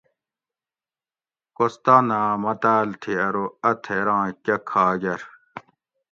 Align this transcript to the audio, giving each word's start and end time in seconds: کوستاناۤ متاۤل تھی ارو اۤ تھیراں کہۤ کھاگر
کوستاناۤ 1.55 2.27
متاۤل 2.43 2.89
تھی 3.01 3.13
ارو 3.25 3.45
اۤ 3.69 3.75
تھیراں 3.83 4.25
کہۤ 4.43 4.59
کھاگر 4.69 5.21